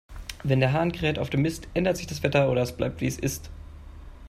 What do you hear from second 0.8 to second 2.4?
kräht auf dem Mist, ändert sich das